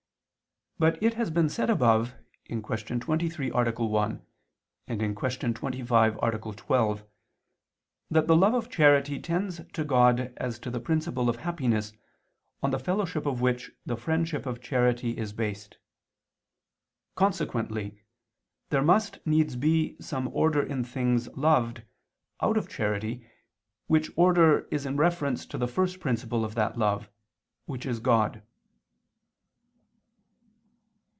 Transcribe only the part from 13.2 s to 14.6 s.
of which the friendship of